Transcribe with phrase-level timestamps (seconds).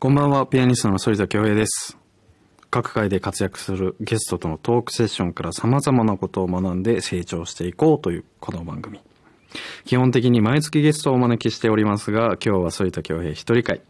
[0.00, 1.98] こんばんは、ピアニストの反田恭平です。
[2.70, 9.02] 各界で活躍するゲストとのトークセッションから様々なことを学んで成長していこうというこの番組。
[9.84, 13.82] 基本的に毎月ゲストをお招きしておりますが、今日は反田恭平一人会。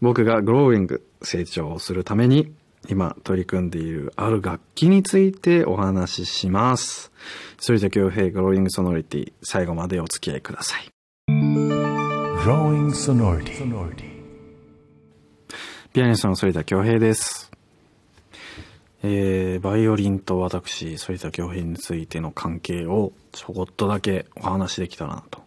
[0.00, 2.52] 僕がグローイング、成長をするために、
[2.88, 7.12] 今取り組んでいるある楽器についてお話しします。
[7.64, 10.88] 反田恭平グローイングソノリティ、最後までお付き合いください。
[11.28, 14.09] Growing sonority.
[15.92, 17.50] ピアニストの反田恭平です。
[19.02, 25.42] えー、バイオリンと私、反田恭平についての関係をちょこっとだけお話しできたらなと。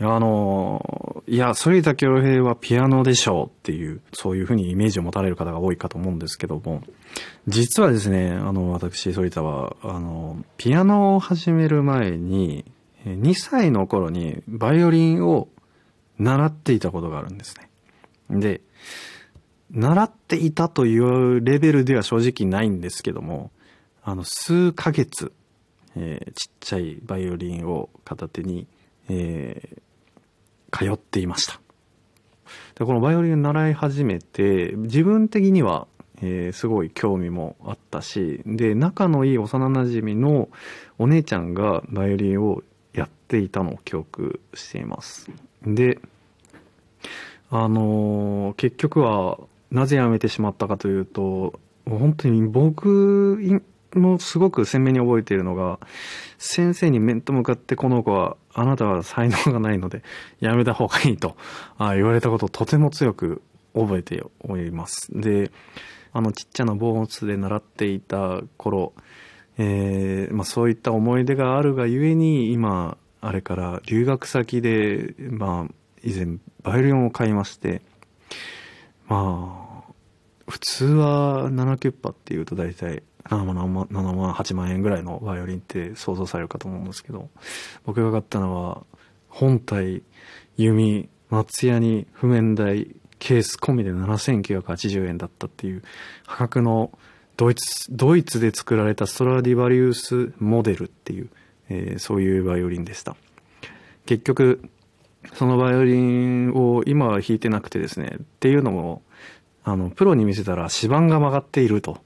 [0.00, 6.82] あの、いや、反田恭平はピアノでしょうっていう、そういうふうにイメージを持たれる方が多いかと思うんですけども、
[7.46, 12.64] 実はですね、あの、私、反田は、あの、ピアノを始める前に、
[13.04, 15.48] 2歳の頃にバイオリンを
[16.18, 17.54] 習っていたことがあるんです
[18.30, 18.40] ね。
[18.40, 18.62] で、
[19.72, 23.50] 習っていたというレベルでは正直ないんですけども、
[24.02, 25.32] あの、数ヶ月、
[25.96, 28.66] えーちっちゃいバイオリンを片手に、
[29.08, 29.82] えー
[30.74, 31.60] 通っていました。
[32.76, 35.86] でこのバイオリンを習い始めて、自分的には、
[36.22, 40.48] えーすごい興味もあったし、で、仲のいい幼馴染の
[40.98, 45.30] お姉ちゃんがバイオリンをやっていたのを記憶しています。
[45.62, 45.98] で、
[47.50, 49.38] あのー結局は
[49.72, 53.62] なぜ辞めてしまったかというと本当に僕
[53.94, 55.80] もすごく鮮明に覚えているのが
[56.38, 60.02] 先生に面と向かってこの子はあなたは才能がないので
[60.40, 61.36] やめた方がいいと
[61.78, 63.42] 言われたことをとても強く
[63.74, 65.08] 覚えております。
[65.12, 65.50] で
[66.12, 68.92] あのちっちゃな棒物で習っていた頃
[69.58, 77.82] えーまあ、そういった思い出があるがゆえに今あれから留学先で、まあ、以前バイオリンを買いまして
[79.08, 79.61] まあ
[80.62, 87.28] 通は7キュッパっていうと大体7万7万8万円ぐらいのバイオリンって想像されるかと思うんですけど
[87.84, 88.84] 僕が買ったのは
[89.28, 90.02] 本体
[90.56, 95.82] 弓松屋に譜面台ケース込みで7980円だったっていう
[96.26, 96.96] 破格の
[97.36, 101.30] ドイツドイツで作られたストラディバリウスモデルっていう、
[101.68, 103.16] えーそういうバイオリンでした。
[104.06, 104.68] 結局
[105.34, 109.02] そのバイオリンを今は弾いてなくてですねっていうのも
[109.64, 111.98] あのプロに見せたら指板が曲がっていると。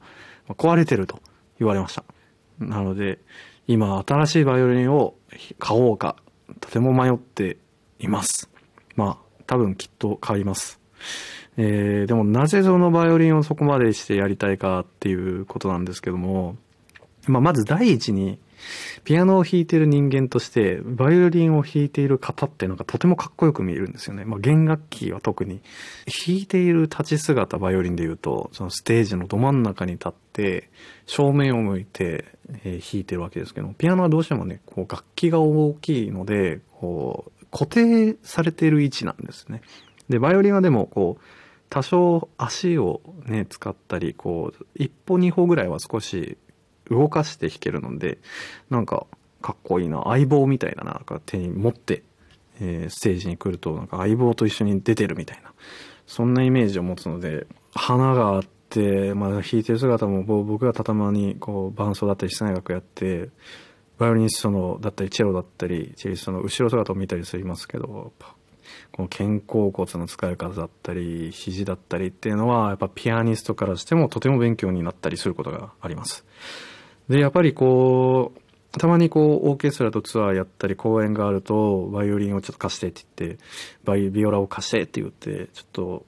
[0.54, 1.20] 壊れてると
[1.58, 2.04] 言われました。
[2.58, 3.18] なので
[3.66, 5.14] 今新しいバイオリンを
[5.58, 6.16] 買おうか。
[6.60, 7.58] とても迷って
[7.98, 8.48] います。
[8.94, 10.80] まあ多分きっと買います。
[11.56, 16.56] えーでもなぜそのバイオリンをそこまでしてやりたいかっていうことなんですけども、
[17.26, 18.38] まあ、まず第一に
[19.04, 24.24] ピアノを弾いている人間としてバイオリンを弾いている方っていうのがとてもかっこよく見えるんですよね。
[24.24, 25.60] まあ、弦楽器は特に
[26.26, 30.70] 弾いている立ち姿バイオリンで言うとそのステージのど真ん中に立って
[31.06, 32.24] 正面を向いて、
[32.64, 39.62] えー弾いてるわけですけどピアノはどうしてもねこう楽器が大きいのでこう固定されている位置なんですね。
[40.08, 41.22] でバイオリンはでもこう
[41.68, 46.38] 多少足をね使ったりこう一歩二歩ぐらいは少し
[46.90, 48.18] 動かして弾けるので
[48.70, 49.06] なんか
[49.42, 52.02] かっこいいな相棒みたいななんか手に持って、
[52.60, 55.52] えーステージに来るとなんか相棒と一緒に出てるみたいな
[56.06, 63.28] そんなイメージを持つので花があって、まあ、弾いてる姿も僕がたまにこう伴奏だったり室内楽やって
[63.98, 68.12] バイオリニストのだったりチェロだったりチェリストの後ろ姿を見たりしますけど
[68.92, 76.24] この肩甲骨の使い方だったり肘だったりっていうのはやっぱピアニストからしてもとても勉強になったりすることがあります。
[77.08, 83.42] でやっぱりこうたまにこうオーケストラとツアーやったり公演があるとバイオリンをちょっと貸してって言って
[83.84, 86.06] バイビオラを貸してって言ってちょっと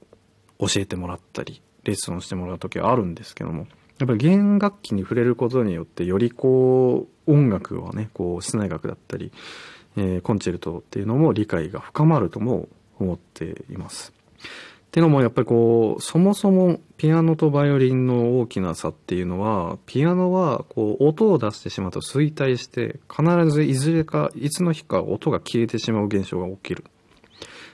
[0.59, 3.67] 教えてもらったりレッスンをしてもらう時はあるんですけども
[3.99, 9.31] やっぱり弦楽器に触れることによってよりこう音楽をねこう室内楽だったり、
[9.97, 14.13] えーコンチェルトっていうのも理解が深まるとも思っています。
[14.89, 26.85] っていうのもやっぱりこうそもそもピアノとバイオリンの大きな差っていうのはピアノはこう音を出してしまうと衰退して必ずいずれかいつの日か音が消えてしまう現象が起きる。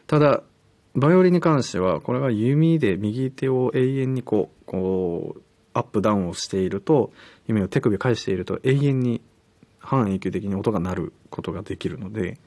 [0.08, 0.44] ただ
[0.94, 5.42] バイオリンに関してはこれが弓で右手を永遠にこうこう
[5.74, 7.14] アップダウンをしていると
[7.48, 9.22] 弓を手首返していると永遠に
[9.80, 12.40] 半永久的に音が鳴ることができるので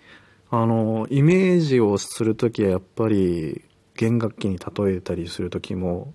[0.51, 3.65] あのイメージをする時はやっぱり
[3.99, 6.15] 弦楽器に例えたりする時も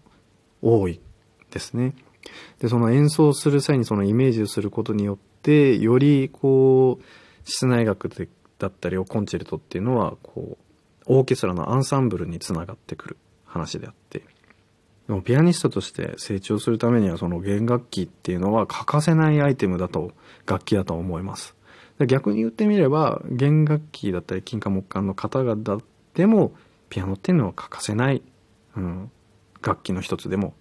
[0.61, 0.99] 多い
[1.51, 1.93] ですね。
[2.59, 7.03] でその演奏する際にそのイメージをすることによってよりこう
[7.43, 10.63] 室内楽でだったりコンチェルトっていうのはこう
[11.05, 14.23] オーケストラのアンサンブルにつながってくる話であって。
[15.07, 20.11] でもピアニストとして成長するためにはその弦楽器っていうのは欠かせないアイテムだと、
[20.45, 21.55] 楽器だと思います。
[22.07, 25.81] 逆に言ってみれば、弦楽器だったり金貨木管の方々
[26.13, 26.53] でも、
[26.93, 28.21] ピアノっていうのは欠かせない、
[28.77, 29.11] うん、
[29.63, 30.53] 楽器の一つでも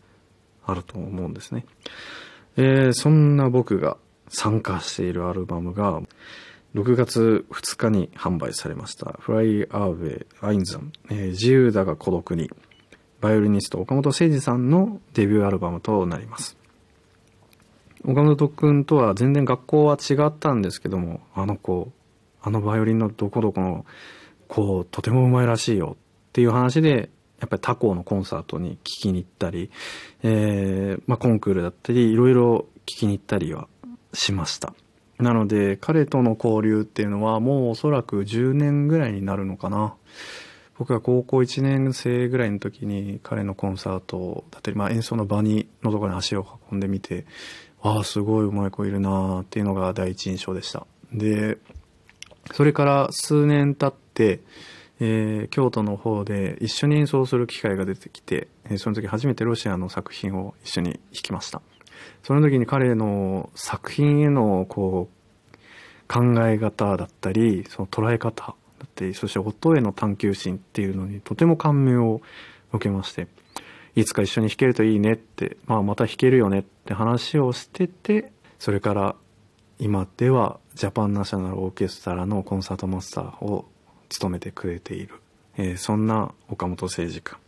[0.64, 1.66] あると思うんですね。
[2.56, 3.98] えーそんな僕が
[4.28, 6.00] 参加しているアルバムが、
[6.74, 9.18] 6月2日に販売されました。
[9.20, 12.50] Fly Away Einsam、えー自由だが孤独に、
[13.20, 16.56] バイオリニスト岡本誠二さんのデビューアルバムとなります。
[18.06, 21.92] 岡本くんとは全然学校は違ったんですけども、あの子、
[22.40, 23.84] あのバイオリンのどこどこの
[24.48, 25.98] 子、とてもうまいらしいよ
[26.32, 29.70] っていう話で、やっぱり他校のコンサートに聞きに行ったり、
[30.22, 33.68] えーまあ、コンクールだったり、いろいろ聞きに行ったりは
[34.14, 34.72] しました。
[35.18, 39.94] なので、彼との交流っていうのはもうおそらく10年ぐらいになるのかな。
[40.78, 47.26] 僕が高校1年生ぐらいの時に彼のコンサートだったり、まあ、演奏の場にのところに足を運んでみて、
[47.82, 50.86] ああ、すごいうまい子いるなーっていうのが第一印象でした。
[51.12, 51.58] で、
[52.52, 54.40] それから数年経って、
[55.00, 61.62] えー京都の方で一緒に演奏する機会が出てきて、えーその時初めてロシアの作品を一緒に弾きました。
[62.22, 65.22] その時に彼の作品へのこう
[66.08, 72.20] 考え方だったり、その捉え方だったり、そして音への探求心っていうのにとても感銘を
[72.72, 73.28] 受けまして、
[73.94, 79.16] いつか一緒に弾けるといいねって、まあまた弾けるよねって話をしてて、それから
[79.78, 83.68] 今ではジャパンナショナルオーケストラのコンサートマスターを
[84.12, 85.14] 務めてくれている、
[85.56, 87.38] えーそんな岡本誠二君。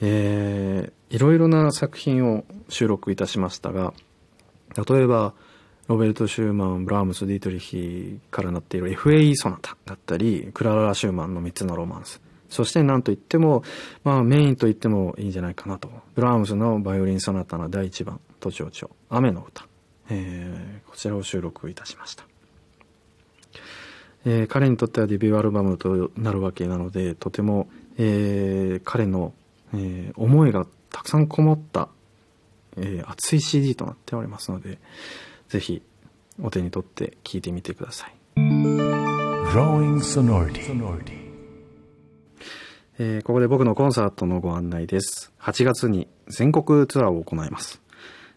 [0.00, 3.94] えーいろいろな作品を収録いたしましたが、
[4.76, 5.32] 例えば、
[5.86, 12.20] ロベルト・シューマン、ブラームス・ディートリヒからなっている FAE ソナタだったり、クララ・シューマンの3つのロマンス。
[12.50, 13.62] そして何と言っても、
[14.04, 15.90] まあメインと言ってもいいんじゃないかなと。
[16.14, 19.66] ブラームスのバイオリン・ソナタの第1番、都庁長、雨の歌。
[20.10, 22.27] えーこちらを収録いたしました。
[24.24, 27.68] えー彼にとってはデビューアルバムとなるわけなので、とても、
[27.98, 29.32] えー彼の、
[29.74, 31.88] えー思いがたくさんこもった、
[32.76, 34.78] えー熱い CD となっておりますので、
[35.48, 35.82] ぜひ
[36.42, 38.14] お手に取って聴いてみてください。
[38.36, 41.18] Growing Sonority.
[42.98, 45.32] えーここで僕のコンサートのご案内です。
[45.40, 47.80] 8月に全国ツアーを行います。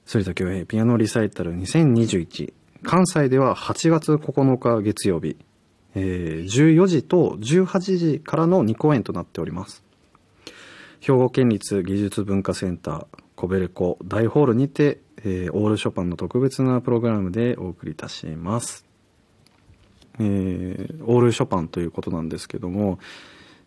[0.06, 2.54] 反田恭平ピアノリサイタル2021。
[2.84, 5.38] 関西では8月9日月曜日、
[5.96, 9.84] えー14時と18時からの2公演となっております。
[11.00, 13.06] 兵庫県立技術文化センター
[13.36, 18.86] コベレコ大ホールにて、えーオールショパンの特別なプログラムでお送りいたします。
[20.20, 23.00] えーオールショパンということなんですけども、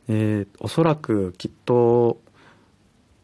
[0.09, 2.21] えーおそらくきっと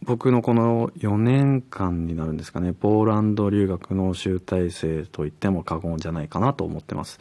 [0.03, 7.21] 僕のこの4年間になるんですかねポーランド留学の集大成と言っても過言じゃないかなと思ってます。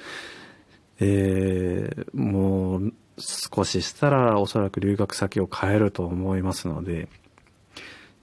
[0.99, 7.09] えーもう少ししたらおそらく留学先を変えると思いますので、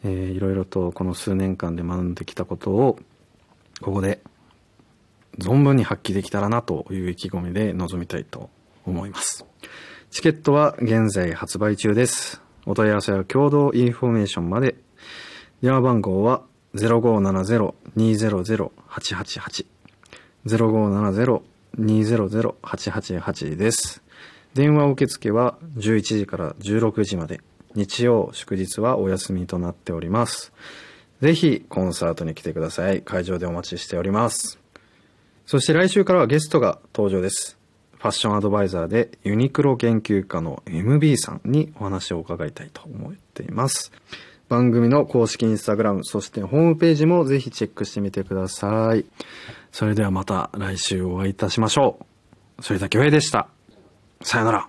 [0.04, 2.98] えーいろいろとこの数年間で学んできたことを
[3.82, 4.20] ここで
[5.38, 8.48] 存分に発揮できたらなという意気込みで臨みたいと
[8.86, 9.44] 思います。
[10.10, 12.40] チケットは現在発売中です。
[12.64, 14.76] お問い合わせはキョードーインフォメーションまで。
[15.62, 16.42] 電話番号は
[16.74, 19.66] 0570-200-888
[20.46, 21.55] 0570-200
[23.54, 24.02] です。
[24.54, 27.42] 電話受付は11時から16時まで。
[27.74, 30.54] 日曜、祝日はお休みとなっております。
[31.20, 33.02] ぜひコンサートに来てください。
[33.02, 34.58] 会場でお待ちしております。
[35.44, 37.58] そして来週からはゲストが登場です。
[37.98, 43.92] ファッションアドバイザーでユニクロ研究家の MB さんにお話を伺いたいと思っています。
[44.48, 49.04] 番組の公式インスタグラム、そしてホームページもぜひチェックしてみてください。
[49.78, 51.98] それではまた来週お会いいたしましょ
[52.58, 52.62] う。
[52.62, 53.48] それだけお平でした。
[54.22, 54.64] さよなら。